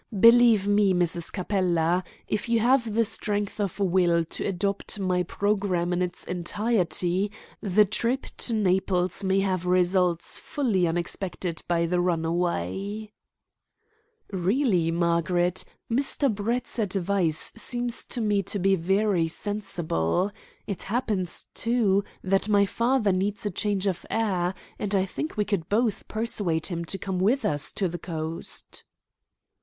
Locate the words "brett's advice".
16.33-17.51